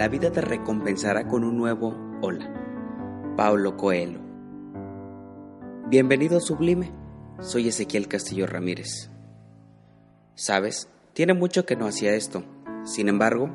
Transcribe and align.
la 0.00 0.08
vida 0.08 0.32
te 0.32 0.40
recompensará 0.40 1.28
con 1.28 1.44
un 1.44 1.58
nuevo 1.58 1.94
hola. 2.22 3.34
Paulo 3.36 3.76
Coelho. 3.76 4.18
Bienvenido 5.90 6.40
Sublime, 6.40 6.90
soy 7.38 7.68
Ezequiel 7.68 8.08
Castillo 8.08 8.46
Ramírez. 8.46 9.10
Sabes, 10.34 10.88
tiene 11.12 11.34
mucho 11.34 11.66
que 11.66 11.76
no 11.76 11.86
hacía 11.86 12.14
esto, 12.14 12.44
sin 12.82 13.10
embargo, 13.10 13.50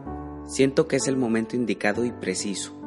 siento 0.45 0.87
que 0.87 0.97
es 0.97 1.07
el 1.07 1.17
momento 1.17 1.55
indicado 1.55 2.05
y 2.05 2.11
preciso. 2.11 2.79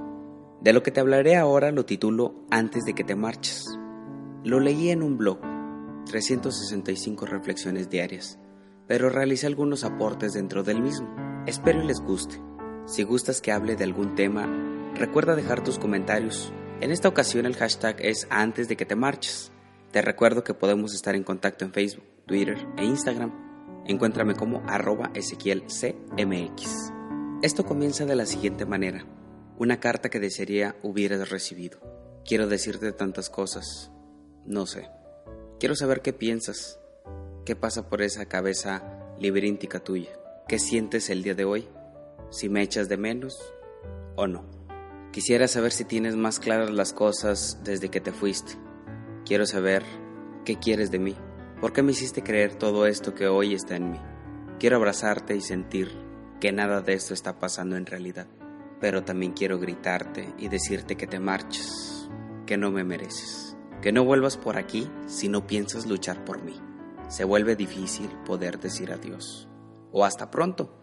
De 0.60 0.72
lo 0.72 0.84
que 0.84 0.92
te 0.92 1.00
hablaré 1.00 1.34
ahora 1.34 1.72
lo 1.72 1.84
titulo 1.84 2.36
Antes 2.52 2.84
de 2.84 2.94
que 2.94 3.02
te 3.02 3.16
marches. 3.16 3.64
Lo 4.44 4.60
leí 4.60 4.90
en 4.90 5.02
un 5.02 5.18
blog, 5.18 5.40
365 6.06 7.26
reflexiones 7.26 7.90
diarias, 7.90 8.38
pero 8.86 9.10
realicé 9.10 9.48
algunos 9.48 9.82
aportes 9.82 10.34
dentro 10.34 10.62
del 10.62 10.80
mismo. 10.80 11.08
Espero 11.44 11.82
les 11.82 11.98
guste. 11.98 12.47
Si 12.88 13.02
gustas 13.02 13.42
que 13.42 13.52
hable 13.52 13.76
de 13.76 13.84
algún 13.84 14.14
tema, 14.14 14.48
recuerda 14.94 15.36
dejar 15.36 15.62
tus 15.62 15.78
comentarios. 15.78 16.54
En 16.80 16.90
esta 16.90 17.06
ocasión 17.06 17.44
el 17.44 17.54
hashtag 17.54 17.96
es 18.00 18.26
antes 18.30 18.66
de 18.66 18.78
que 18.78 18.86
te 18.86 18.96
marches. 18.96 19.52
Te 19.92 20.00
recuerdo 20.00 20.42
que 20.42 20.54
podemos 20.54 20.94
estar 20.94 21.14
en 21.14 21.22
contacto 21.22 21.66
en 21.66 21.74
Facebook, 21.74 22.06
Twitter 22.24 22.56
e 22.78 22.86
Instagram. 22.86 23.84
Encuéntrame 23.86 24.34
como 24.34 24.62
arroba 24.66 25.12
CMX. 25.12 26.92
Esto 27.42 27.66
comienza 27.66 28.06
de 28.06 28.16
la 28.16 28.24
siguiente 28.24 28.64
manera. 28.64 29.04
Una 29.58 29.80
carta 29.80 30.08
que 30.08 30.18
desearía 30.18 30.74
hubieras 30.82 31.28
recibido. 31.28 31.80
Quiero 32.24 32.46
decirte 32.46 32.92
tantas 32.92 33.28
cosas. 33.28 33.92
No 34.46 34.64
sé. 34.64 34.88
Quiero 35.60 35.76
saber 35.76 36.00
qué 36.00 36.14
piensas. 36.14 36.80
¿Qué 37.44 37.54
pasa 37.54 37.90
por 37.90 38.00
esa 38.00 38.24
cabeza 38.24 39.12
libríntica 39.18 39.78
tuya? 39.80 40.08
¿Qué 40.48 40.58
sientes 40.58 41.10
el 41.10 41.22
día 41.22 41.34
de 41.34 41.44
hoy? 41.44 41.68
Si 42.30 42.48
me 42.48 42.62
echas 42.62 42.88
de 42.88 42.96
menos 42.96 43.38
o 44.16 44.26
no. 44.26 44.44
Quisiera 45.12 45.48
saber 45.48 45.72
si 45.72 45.84
tienes 45.84 46.16
más 46.16 46.38
claras 46.38 46.70
las 46.70 46.92
cosas 46.92 47.60
desde 47.64 47.88
que 47.88 48.00
te 48.00 48.12
fuiste. 48.12 48.52
Quiero 49.24 49.46
saber 49.46 49.82
qué 50.44 50.56
quieres 50.56 50.90
de 50.90 50.98
mí. 50.98 51.16
¿Por 51.60 51.72
qué 51.72 51.82
me 51.82 51.92
hiciste 51.92 52.22
creer 52.22 52.54
todo 52.54 52.86
esto 52.86 53.14
que 53.14 53.26
hoy 53.26 53.54
está 53.54 53.76
en 53.76 53.90
mí? 53.90 54.00
Quiero 54.58 54.76
abrazarte 54.76 55.34
y 55.34 55.40
sentir 55.40 55.90
que 56.40 56.52
nada 56.52 56.82
de 56.82 56.92
esto 56.92 57.14
está 57.14 57.38
pasando 57.38 57.76
en 57.76 57.86
realidad. 57.86 58.26
Pero 58.80 59.02
también 59.02 59.32
quiero 59.32 59.58
gritarte 59.58 60.32
y 60.38 60.48
decirte 60.48 60.96
que 60.96 61.06
te 61.06 61.18
marches, 61.18 62.08
que 62.46 62.56
no 62.56 62.70
me 62.70 62.84
mereces, 62.84 63.56
que 63.82 63.92
no 63.92 64.04
vuelvas 64.04 64.36
por 64.36 64.56
aquí 64.56 64.88
si 65.06 65.28
no 65.28 65.46
piensas 65.46 65.86
luchar 65.86 66.24
por 66.24 66.42
mí. 66.42 66.54
Se 67.08 67.24
vuelve 67.24 67.56
difícil 67.56 68.08
poder 68.24 68.60
decir 68.60 68.92
adiós. 68.92 69.48
O 69.90 70.04
hasta 70.04 70.30
pronto 70.30 70.77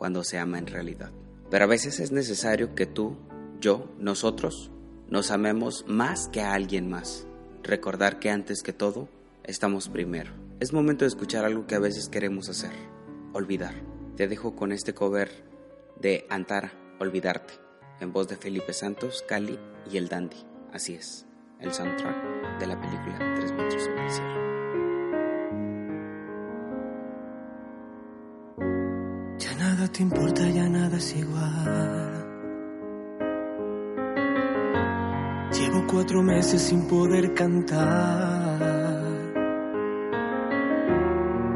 cuando 0.00 0.24
se 0.24 0.38
ama 0.38 0.58
en 0.58 0.66
realidad. 0.66 1.10
Pero 1.50 1.64
a 1.66 1.68
veces 1.68 2.00
es 2.00 2.10
necesario 2.10 2.74
que 2.74 2.86
tú, 2.86 3.18
yo, 3.60 3.94
nosotros, 3.98 4.70
nos 5.10 5.30
amemos 5.30 5.84
más 5.86 6.26
que 6.28 6.40
a 6.40 6.54
alguien 6.54 6.88
más. 6.88 7.26
Recordar 7.62 8.18
que 8.18 8.30
antes 8.30 8.62
que 8.62 8.72
todo, 8.72 9.10
estamos 9.44 9.90
primero. 9.90 10.32
Es 10.58 10.72
momento 10.72 11.04
de 11.04 11.10
escuchar 11.10 11.44
algo 11.44 11.66
que 11.66 11.74
a 11.74 11.80
veces 11.80 12.08
queremos 12.08 12.48
hacer, 12.48 12.72
olvidar. 13.34 13.74
Te 14.16 14.26
dejo 14.26 14.56
con 14.56 14.72
este 14.72 14.94
cover 14.94 15.30
de 16.00 16.24
Antara, 16.30 16.72
Olvidarte, 16.98 17.52
en 18.00 18.10
voz 18.10 18.26
de 18.26 18.36
Felipe 18.36 18.72
Santos, 18.72 19.22
Cali 19.28 19.58
y 19.92 19.98
el 19.98 20.08
Dandy. 20.08 20.46
Así 20.72 20.94
es, 20.94 21.26
el 21.58 21.74
soundtrack 21.74 22.58
de 22.58 22.66
la 22.66 22.80
película 22.80 23.34
Tres 23.36 23.52
metros 23.52 23.82
sobre 23.82 24.06
el 24.06 24.10
cielo. 24.10 24.69
Te 29.92 30.02
importa, 30.02 30.48
ya 30.48 30.68
nada 30.68 30.96
es 30.96 31.16
igual. 31.16 32.10
Llevo 35.52 35.86
cuatro 35.86 36.22
meses 36.22 36.62
sin 36.62 36.86
poder 36.86 37.34
cantar. 37.34 38.60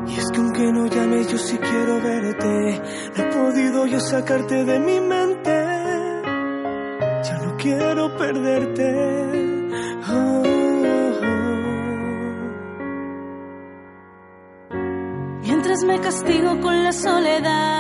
Y 0.07 0.19
es 0.19 0.31
que 0.31 0.39
aunque 0.39 0.73
no 0.73 0.87
llame, 0.87 1.25
yo 1.25 1.39
sí 1.39 1.59
quiero 1.59 2.01
verte. 2.01 2.83
No 3.17 3.25
he 3.25 3.33
podido 3.33 3.87
yo 3.87 4.01
sacarte 4.01 4.65
de 4.65 4.79
mi 4.81 5.01
mente. 5.01 5.65
Ya 7.25 7.39
no 7.45 7.57
quiero 7.57 8.17
perderte. 8.17 9.35
Mientras 15.43 15.85
me 15.85 16.01
castigo 16.01 16.61
con 16.61 16.85
la 16.85 16.93
soledad 16.93 17.74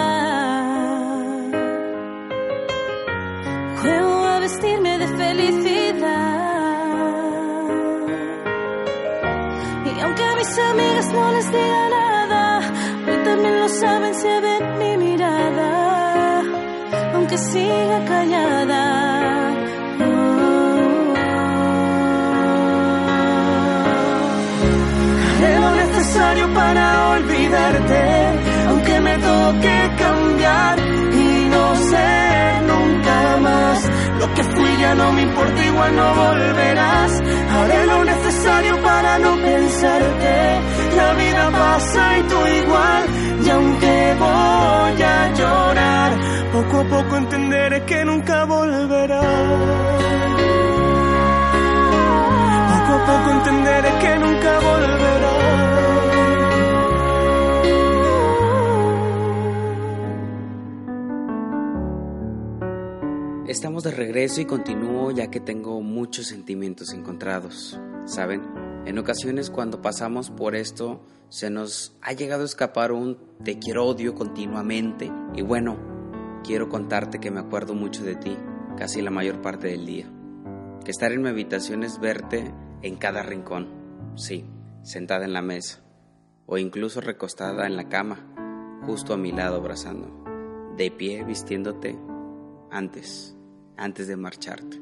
les 11.34 11.50
diga 11.50 11.82
nada, 11.98 12.42
hoy 13.06 13.18
también 13.24 13.54
lo 13.62 13.68
saben, 13.68 14.14
se 14.14 14.34
ve 14.44 14.54
mi 14.80 14.92
mirada, 15.04 15.70
aunque 17.14 17.36
siga 17.38 17.98
callada. 18.12 18.82
Haré 25.36 25.52
lo 25.64 25.70
necesario 25.82 26.46
para 26.54 26.84
olvidarte, 27.16 28.02
aunque 28.68 28.94
me 29.06 29.14
toque 29.28 29.76
cambiar 30.02 30.76
ya 34.84 34.94
no 34.94 35.12
me 35.12 35.22
importa, 35.22 35.64
igual 35.64 35.96
no 35.96 36.08
volverás. 36.22 37.12
Haré 37.54 37.80
lo 37.86 37.98
necesario 38.04 38.74
para 38.82 39.18
no 39.24 39.32
pensarte. 39.48 40.34
La 41.00 41.10
vida 41.22 41.44
pasa 41.62 42.18
y 42.18 42.22
tú 42.30 42.38
igual. 42.62 43.02
Y 43.44 43.50
aunque 43.56 43.96
voy 44.24 45.02
a 45.16 45.20
llorar, 45.38 46.10
poco 46.52 46.74
a 46.80 46.84
poco 46.94 47.16
entenderé 47.16 47.78
que 47.90 48.04
nunca 48.04 48.44
volverás. 48.44 49.24
Poco 52.72 52.90
a 52.98 53.00
poco 53.10 53.28
entenderé 53.36 53.90
que 54.02 54.12
nunca 54.24 54.52
volverás. 54.68 55.33
Estamos 63.54 63.84
de 63.84 63.92
regreso 63.92 64.40
y 64.40 64.46
continúo 64.46 65.12
ya 65.12 65.30
que 65.30 65.38
tengo 65.38 65.80
muchos 65.80 66.26
sentimientos 66.26 66.92
encontrados. 66.92 67.78
¿Saben? 68.04 68.42
En 68.84 68.98
ocasiones 68.98 69.48
cuando 69.48 69.80
pasamos 69.80 70.30
por 70.30 70.56
esto 70.56 71.06
se 71.28 71.50
nos 71.50 71.96
ha 72.02 72.14
llegado 72.14 72.42
a 72.42 72.46
escapar 72.46 72.90
un 72.90 73.16
te 73.44 73.60
quiero 73.60 73.86
odio 73.86 74.16
continuamente 74.16 75.08
y 75.36 75.42
bueno, 75.42 75.78
quiero 76.42 76.68
contarte 76.68 77.20
que 77.20 77.30
me 77.30 77.38
acuerdo 77.38 77.74
mucho 77.74 78.02
de 78.02 78.16
ti 78.16 78.36
casi 78.76 79.00
la 79.02 79.12
mayor 79.12 79.40
parte 79.40 79.68
del 79.68 79.86
día. 79.86 80.10
Que 80.84 80.90
estar 80.90 81.12
en 81.12 81.22
mi 81.22 81.28
habitación 81.28 81.84
es 81.84 82.00
verte 82.00 82.52
en 82.82 82.96
cada 82.96 83.22
rincón, 83.22 83.68
sí, 84.16 84.44
sentada 84.82 85.26
en 85.26 85.32
la 85.32 85.42
mesa 85.42 85.80
o 86.46 86.58
incluso 86.58 87.00
recostada 87.00 87.68
en 87.68 87.76
la 87.76 87.88
cama, 87.88 88.82
justo 88.84 89.14
a 89.14 89.16
mi 89.16 89.30
lado 89.30 89.54
abrazando, 89.54 90.24
de 90.76 90.90
pie 90.90 91.22
vistiéndote 91.22 91.96
antes 92.72 93.36
antes 93.76 94.06
de 94.08 94.16
marcharte. 94.16 94.80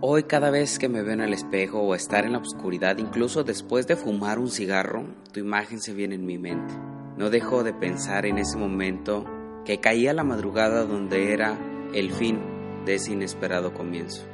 Hoy 0.00 0.24
cada 0.24 0.50
vez 0.50 0.78
que 0.78 0.88
me 0.88 1.02
veo 1.02 1.14
en 1.14 1.20
el 1.20 1.32
espejo 1.32 1.80
o 1.80 1.94
estar 1.94 2.24
en 2.24 2.32
la 2.32 2.38
oscuridad, 2.38 2.98
incluso 2.98 3.42
después 3.42 3.86
de 3.86 3.96
fumar 3.96 4.38
un 4.38 4.50
cigarro, 4.50 5.04
tu 5.32 5.40
imagen 5.40 5.80
se 5.80 5.92
viene 5.92 6.14
en 6.14 6.24
mi 6.24 6.38
mente. 6.38 6.72
No 7.16 7.30
dejo 7.30 7.64
de 7.64 7.72
pensar 7.72 8.24
en 8.24 8.38
ese 8.38 8.56
momento 8.56 9.24
que 9.64 9.80
caía 9.80 10.12
la 10.12 10.22
madrugada 10.22 10.84
donde 10.84 11.32
era 11.32 11.58
el 11.92 12.12
fin 12.12 12.38
de 12.84 12.94
ese 12.94 13.12
inesperado 13.12 13.74
comienzo. 13.74 14.24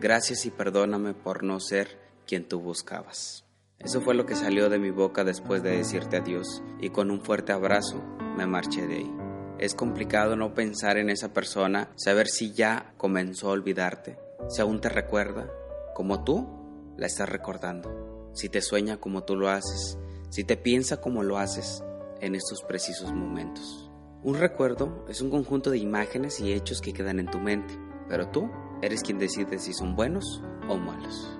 Gracias 0.00 0.46
y 0.46 0.50
perdóname 0.50 1.14
por 1.14 1.42
no 1.42 1.58
ser 1.58 1.98
quien 2.26 2.46
tú 2.46 2.60
buscabas. 2.60 3.44
Eso 3.78 4.00
fue 4.00 4.14
lo 4.14 4.24
que 4.24 4.36
salió 4.36 4.68
de 4.68 4.78
mi 4.78 4.90
boca 4.90 5.24
después 5.24 5.62
de 5.62 5.76
decirte 5.76 6.16
adiós 6.16 6.62
y 6.80 6.90
con 6.90 7.10
un 7.10 7.20
fuerte 7.20 7.52
abrazo 7.52 8.02
me 8.36 8.46
marché 8.46 8.86
de 8.86 8.96
ahí. 8.96 9.25
Es 9.58 9.74
complicado 9.74 10.36
no 10.36 10.52
pensar 10.52 10.98
en 10.98 11.08
esa 11.08 11.32
persona, 11.32 11.88
saber 11.96 12.26
si 12.28 12.52
ya 12.52 12.92
comenzó 12.98 13.48
a 13.48 13.52
olvidarte, 13.52 14.18
si 14.50 14.60
aún 14.60 14.82
te 14.82 14.90
recuerda, 14.90 15.50
como 15.94 16.24
tú 16.24 16.92
la 16.98 17.06
estás 17.06 17.26
recordando, 17.26 18.30
si 18.34 18.50
te 18.50 18.60
sueña 18.60 18.98
como 18.98 19.24
tú 19.24 19.34
lo 19.34 19.48
haces, 19.48 19.96
si 20.28 20.44
te 20.44 20.58
piensa 20.58 21.00
como 21.00 21.22
lo 21.22 21.38
haces 21.38 21.82
en 22.20 22.34
estos 22.34 22.62
precisos 22.64 23.14
momentos. 23.14 23.90
Un 24.22 24.34
recuerdo 24.34 25.06
es 25.08 25.22
un 25.22 25.30
conjunto 25.30 25.70
de 25.70 25.78
imágenes 25.78 26.38
y 26.40 26.52
hechos 26.52 26.82
que 26.82 26.92
quedan 26.92 27.18
en 27.18 27.30
tu 27.30 27.38
mente, 27.38 27.78
pero 28.10 28.28
tú 28.28 28.50
eres 28.82 29.02
quien 29.02 29.18
decide 29.18 29.58
si 29.58 29.72
son 29.72 29.96
buenos 29.96 30.42
o 30.68 30.76
malos. 30.76 31.38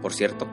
Por 0.00 0.12
cierto, 0.12 0.46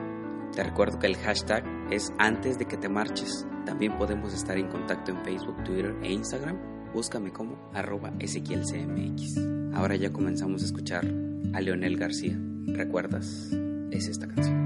te 0.56 0.64
recuerdo 0.64 0.98
que 0.98 1.06
el 1.06 1.16
hashtag 1.18 1.64
es 1.92 2.12
antes 2.18 2.58
de 2.58 2.66
que 2.66 2.76
te 2.76 2.88
marches. 2.88 3.46
También 3.64 3.96
podemos 3.96 4.34
estar 4.34 4.58
en 4.58 4.68
contacto 4.68 5.12
en 5.12 5.22
Facebook, 5.22 5.62
Twitter 5.62 5.94
e 6.02 6.12
Instagram 6.12 6.75
Búscame 6.96 7.30
como 7.30 7.58
arroba 7.74 8.10
CMX. 8.18 9.36
Ahora 9.74 9.96
ya 9.96 10.10
comenzamos 10.14 10.62
a 10.62 10.64
escuchar 10.64 11.04
a 11.52 11.60
Leonel 11.60 11.98
García. 11.98 12.38
¿Recuerdas? 12.68 13.50
Es 13.90 14.08
esta 14.08 14.26
canción. 14.26 14.56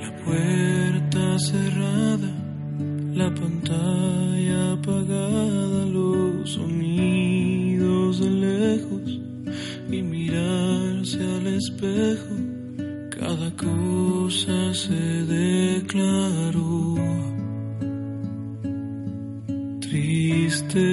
La 0.00 0.24
puerta 0.24 1.38
cerrada, 1.40 2.32
la 3.12 3.34
pantalla 3.34 4.72
apagada, 4.72 5.84
los 5.84 6.50
sonidos 6.50 8.20
de 8.20 8.30
lejos 8.30 9.20
y 9.90 10.02
mirarse 10.02 11.22
al 11.22 11.46
espejo, 11.48 12.53
cada 13.26 13.50
cosa 13.56 14.74
se 14.74 15.02
declaró 15.24 16.94
triste. 19.80 20.84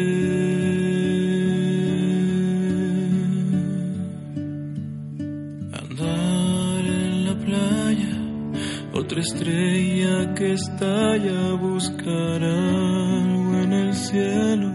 Andar 5.73 6.83
en 6.85 7.25
la 7.25 7.35
playa, 7.45 8.15
otra 8.93 9.19
estrella 9.19 10.33
que 10.33 10.53
estalla, 10.53 11.53
buscar 11.55 12.41
algo 12.41 13.57
en 13.57 13.73
el 13.73 13.93
cielo, 13.93 14.71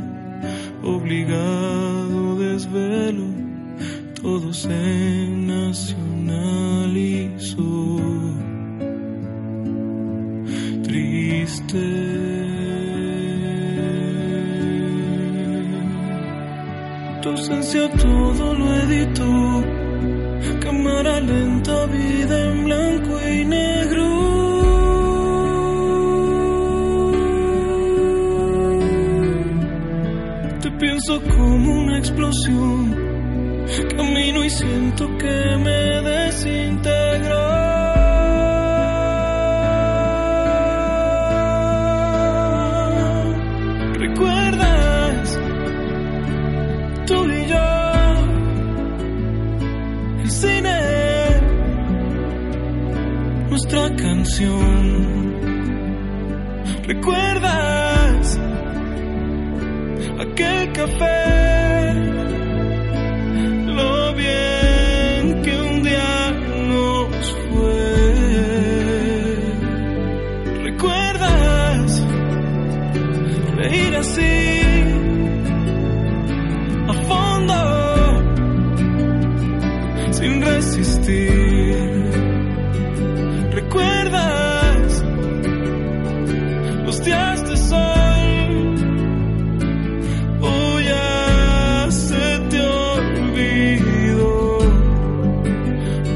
obligado 0.82 2.36
desvelo, 2.36 3.45
todo 4.26 4.52
se 4.52 5.28
nacionalizó. 5.28 6.00
Triste. 10.82 11.86
Tu 17.22 17.28
ausencia 17.28 17.88
todo 17.92 18.54
lo 18.54 18.66
editó. 18.82 19.32
Cámara 20.58 21.20
lenta, 21.20 21.86
vida 21.86 22.36
en 22.50 22.64
blanco 22.64 23.12
y 23.32 23.44
negro. 23.44 24.06
Te 30.62 30.70
pienso 30.72 31.20
como 31.36 31.82
una 31.82 31.98
explosión. 31.98 33.05
Camino 33.84 34.42
y 34.42 34.48
siento 34.48 35.06
que 35.18 35.56
me 35.58 36.00
desintegro. 36.00 37.36
¿Recuerdas? 43.98 45.38
Tú 47.06 47.30
y 47.30 47.46
yo. 47.46 47.68
El 50.22 50.30
cine. 50.30 50.80
Nuestra 53.50 53.94
canción. 53.96 55.36
¿Recuerdas? 56.86 58.40
Aquel 60.18 60.72
café 60.72 61.55
¿Recuerdas 83.52 85.04
los 86.84 87.04
días 87.04 87.48
de 87.48 87.56
sol? 87.56 88.74
Oh, 90.40 90.80
ya 90.80 91.86
se 91.92 92.40
te 92.50 92.60
olvidó, 92.60 94.58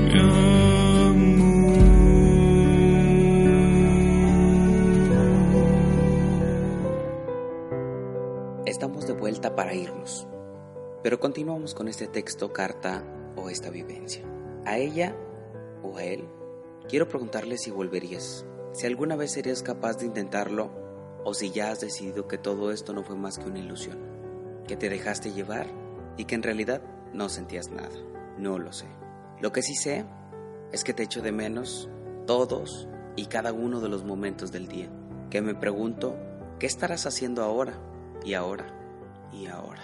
mi 0.06 0.18
amor. 0.18 1.68
Estamos 8.66 9.06
de 9.06 9.12
vuelta 9.12 9.54
para 9.54 9.72
irnos, 9.72 10.26
pero 11.04 11.20
continuamos 11.20 11.76
con 11.76 11.86
este 11.86 12.08
texto, 12.08 12.52
carta 12.52 13.04
o 13.36 13.50
esta 13.50 13.70
vivencia. 13.70 14.39
A 14.64 14.78
ella 14.78 15.16
o 15.82 15.96
a 15.96 16.04
él, 16.04 16.28
quiero 16.88 17.08
preguntarle 17.08 17.56
si 17.56 17.70
volverías, 17.70 18.44
si 18.72 18.86
alguna 18.86 19.16
vez 19.16 19.32
serías 19.32 19.62
capaz 19.62 19.98
de 19.98 20.06
intentarlo 20.06 20.70
o 21.24 21.34
si 21.34 21.50
ya 21.50 21.70
has 21.70 21.80
decidido 21.80 22.28
que 22.28 22.38
todo 22.38 22.70
esto 22.72 22.92
no 22.92 23.02
fue 23.02 23.16
más 23.16 23.38
que 23.38 23.48
una 23.48 23.58
ilusión, 23.58 23.98
que 24.66 24.76
te 24.76 24.88
dejaste 24.88 25.32
llevar 25.32 25.66
y 26.16 26.24
que 26.24 26.34
en 26.34 26.42
realidad 26.42 26.82
no 27.12 27.28
sentías 27.28 27.70
nada. 27.70 27.96
No 28.38 28.58
lo 28.58 28.72
sé. 28.72 28.86
Lo 29.40 29.52
que 29.52 29.62
sí 29.62 29.74
sé 29.74 30.04
es 30.72 30.84
que 30.84 30.94
te 30.94 31.02
echo 31.02 31.22
de 31.22 31.32
menos 31.32 31.88
todos 32.26 32.88
y 33.16 33.26
cada 33.26 33.52
uno 33.52 33.80
de 33.80 33.88
los 33.88 34.04
momentos 34.04 34.52
del 34.52 34.68
día, 34.68 34.88
que 35.30 35.42
me 35.42 35.54
pregunto, 35.54 36.16
¿qué 36.58 36.66
estarás 36.66 37.06
haciendo 37.06 37.42
ahora? 37.42 37.74
Y 38.24 38.34
ahora, 38.34 38.66
y 39.32 39.46
ahora. 39.46 39.82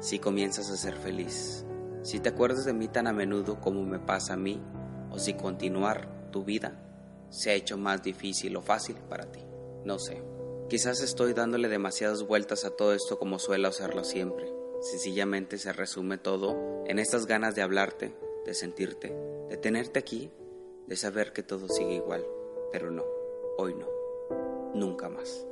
Si 0.00 0.18
comienzas 0.18 0.70
a 0.70 0.76
ser 0.76 0.94
feliz, 0.94 1.66
si 2.02 2.20
te 2.20 2.30
acuerdas 2.30 2.64
de 2.64 2.72
mí 2.72 2.88
tan 2.88 3.06
a 3.06 3.12
menudo 3.12 3.60
como 3.60 3.82
me 3.84 3.98
pasa 3.98 4.34
a 4.34 4.36
mí, 4.36 4.60
o 5.10 5.18
si 5.18 5.34
continuar 5.34 6.30
tu 6.30 6.44
vida 6.44 6.80
se 7.30 7.50
ha 7.50 7.54
hecho 7.54 7.76
más 7.76 8.02
difícil 8.02 8.56
o 8.56 8.62
fácil 8.62 8.96
para 9.08 9.30
ti. 9.30 9.44
No 9.84 9.98
sé. 9.98 10.22
Quizás 10.68 11.00
estoy 11.00 11.32
dándole 11.32 11.68
demasiadas 11.68 12.22
vueltas 12.22 12.64
a 12.64 12.70
todo 12.70 12.94
esto 12.94 13.18
como 13.18 13.38
suelo 13.38 13.68
hacerlo 13.68 14.04
siempre. 14.04 14.52
Sencillamente 14.80 15.58
se 15.58 15.72
resume 15.72 16.16
todo 16.16 16.84
en 16.86 16.98
estas 16.98 17.26
ganas 17.26 17.54
de 17.54 17.62
hablarte, 17.62 18.14
de 18.46 18.54
sentirte, 18.54 19.14
de 19.48 19.56
tenerte 19.56 19.98
aquí, 19.98 20.30
de 20.86 20.96
saber 20.96 21.32
que 21.32 21.42
todo 21.42 21.68
sigue 21.68 21.94
igual. 21.94 22.24
Pero 22.72 22.90
no, 22.90 23.04
hoy 23.58 23.74
no, 23.74 23.88
nunca 24.74 25.08
más. 25.08 25.44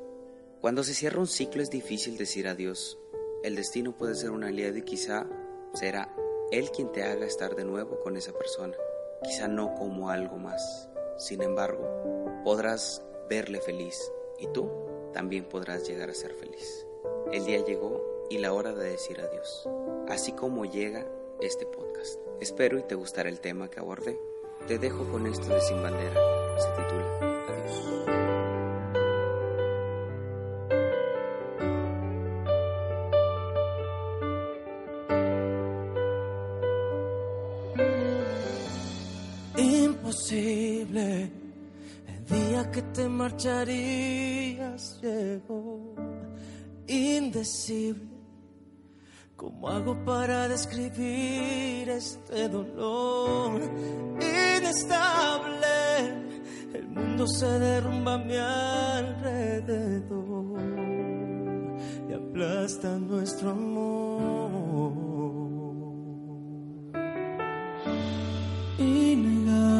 Cuando 0.61 0.83
se 0.83 0.95
cierra 0.95 1.21
un 1.21 1.27
ciclo 1.27 1.63
es 1.63 1.71
difícil 1.71 2.17
decir 2.17 2.49
adiós. 2.49 2.99
El 3.43 3.55
destino 3.55 3.97
puede 3.97 4.15
ser 4.15 4.31
un 4.31 4.45
aliado 4.45 4.79
y 4.79 4.83
quizá 4.83 5.27
será 5.75 6.15
él 6.51 6.71
quien 6.71 6.91
te 6.93 7.03
haga 7.03 7.27
estar 7.27 7.55
de 7.55 7.65
nuevo 7.65 8.01
con 8.01 8.17
esa 8.17 8.33
persona. 8.33 8.77
Quizá 9.23 9.49
no 9.49 9.75
como 9.75 10.11
algo 10.11 10.39
más. 10.39 10.89
Sin 11.17 11.43
embargo, 11.43 12.43
podrás 12.45 13.03
verle 13.29 13.61
feliz 13.61 14.11
y 14.39 14.47
tú 14.49 14.71
también 15.13 15.45
podrás 15.45 15.87
llegar 15.87 16.11
a 16.11 16.15
ser 16.15 16.35
feliz. 16.35 16.87
El 17.33 17.45
día 17.45 17.65
llegó 17.65 18.27
y 18.31 18.39
la 18.39 18.53
hora 18.53 18.73
de 18.73 18.91
decir 18.91 19.21
adiós, 19.21 19.69
así 20.09 20.33
como 20.33 20.65
llega 20.65 21.07
este 21.41 21.67
podcast. 21.67 22.21
Espero 22.41 22.79
y 22.79 22.83
te 22.83 22.95
gustará 22.95 23.29
el 23.29 23.41
tema 23.41 23.69
que 23.69 23.81
abordé. 23.81 24.19
Te 24.67 24.79
dejo 24.79 25.05
con 25.11 25.27
esto 25.27 25.49
de 25.49 25.61
Sin 25.61 25.83
Bandera. 25.83 26.21
Se 26.59 26.69
titula 26.71 27.38
marcharías 43.39 44.99
llegó. 45.01 45.95
Indecible, 46.89 48.09
¿cómo 49.37 49.69
hago 49.69 49.95
para 50.05 50.49
describir 50.49 51.89
este 51.89 52.49
dolor? 52.49 53.61
Inestable, 54.21 55.69
el 56.75 56.89
mundo 56.89 57.29
se 57.29 57.47
derrumba 57.47 58.15
a 58.15 58.19
mi 58.19 58.37
alrededor 58.37 59.79
y 62.11 62.15
aplasta 62.15 62.99
nuestro 62.99 63.51
amor. 63.51 65.09
innegable. 68.79 69.78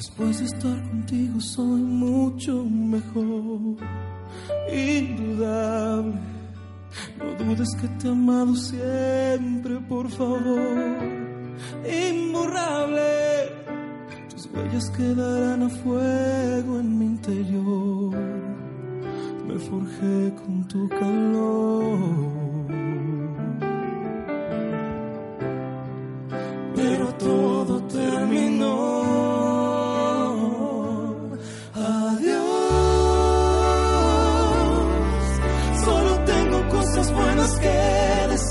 Después 0.00 0.38
de 0.38 0.46
estar 0.46 0.82
contigo 0.88 1.38
soy 1.42 1.82
mucho 1.82 2.64
mejor. 2.64 3.76
Indudable. 4.72 6.14
No 7.18 7.44
dudes 7.44 7.68
que 7.78 7.86
te 7.86 8.08
he 8.08 8.10
amado 8.10 8.54
siempre, 8.56 9.78
por 9.90 10.08
favor. 10.08 10.96
Imborrable. 11.84 13.52
Tus 14.30 14.46
huellas 14.46 14.88
quedarán 14.96 15.64
a 15.64 15.68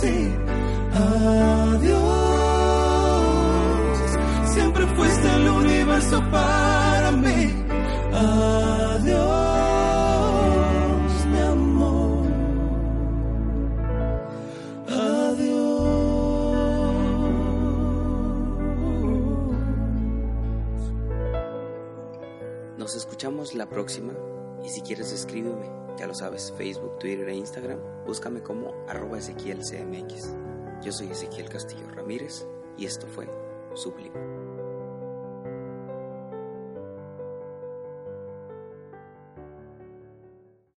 Adiós. 0.01 1.89
Siempre 4.53 4.87
fuiste 4.87 5.35
el 5.35 5.49
universo 5.49 6.23
para 6.31 7.11
mí. 7.11 7.53
Adiós, 8.13 9.15
mi 11.31 11.39
amor. 11.39 12.27
Adiós. 14.87 15.49
Nos 22.77 22.95
escuchamos 22.95 23.53
la 23.53 23.67
próxima 23.67 24.13
y 24.63 24.69
si 24.69 24.81
quieres 24.81 25.11
escríbeme, 25.11 25.69
ya 25.99 26.07
lo 26.07 26.13
sabes, 26.13 26.53
Facebook, 26.57 26.97
Twitter 26.97 27.27
e 27.27 27.35
Instagram, 27.35 27.79
búscame 28.05 28.41
como 28.41 28.73
arroba 28.87 29.17
Ezequiel. 29.17 29.59
Yo 30.81 30.91
soy 30.93 31.11
Ezequiel 31.11 31.49
Castillo 31.49 31.89
Ramírez 31.89 32.47
y 32.77 32.85
esto 32.85 33.05
fue 33.05 33.27
Sublime. 33.73 34.38